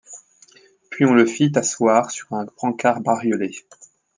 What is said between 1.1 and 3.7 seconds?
le fit asseoir sur un brancard bariolé.